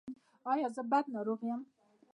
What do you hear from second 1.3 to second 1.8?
یم؟